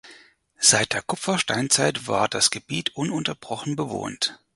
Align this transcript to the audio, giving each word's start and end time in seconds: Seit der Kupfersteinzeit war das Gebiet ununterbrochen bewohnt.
Seit 0.57 0.93
der 0.93 1.03
Kupfersteinzeit 1.03 2.07
war 2.07 2.27
das 2.27 2.49
Gebiet 2.49 2.95
ununterbrochen 2.95 3.75
bewohnt. 3.75 4.39